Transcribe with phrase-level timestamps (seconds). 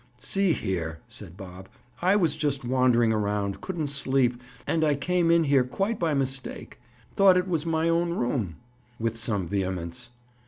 [0.17, 1.69] "See here," said Bob.
[2.01, 6.79] "I was just wandering around—couldn't sleep—and—and I came in here, quite by mistake.
[7.15, 8.55] Thought it was my own room!"
[8.99, 10.09] With some vehemence.